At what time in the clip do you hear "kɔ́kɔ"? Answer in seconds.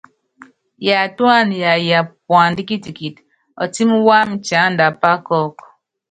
5.25-5.61